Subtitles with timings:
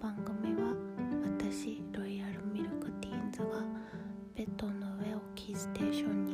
[0.00, 0.74] 番組は
[1.22, 3.46] 私ロイヤルミルクティーンズが
[4.34, 6.29] ベッドの上をキーステーションに